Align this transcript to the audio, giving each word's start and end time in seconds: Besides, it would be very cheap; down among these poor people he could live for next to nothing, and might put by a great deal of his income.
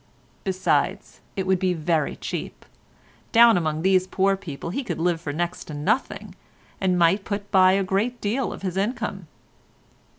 Besides, 0.43 1.21
it 1.35 1.45
would 1.45 1.59
be 1.59 1.75
very 1.75 2.15
cheap; 2.15 2.65
down 3.31 3.55
among 3.55 3.83
these 3.83 4.07
poor 4.07 4.35
people 4.35 4.71
he 4.71 4.83
could 4.83 4.97
live 4.97 5.21
for 5.21 5.31
next 5.31 5.65
to 5.65 5.75
nothing, 5.75 6.33
and 6.81 6.97
might 6.97 7.23
put 7.23 7.51
by 7.51 7.73
a 7.73 7.83
great 7.83 8.19
deal 8.19 8.51
of 8.51 8.63
his 8.63 8.77
income. 8.77 9.27